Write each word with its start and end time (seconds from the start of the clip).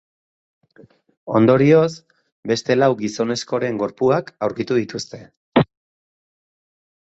Ondorioz, 1.39 1.91
beste 2.53 2.77
lau 2.79 2.89
gizonezkoren 3.03 3.79
gorpuak 3.83 4.33
aurkitu 4.49 4.81
dituzte. 4.83 5.23